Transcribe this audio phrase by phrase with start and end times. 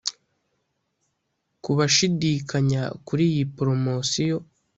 [1.61, 4.37] Ku bagishidikanya kuri iyi Poromosiyo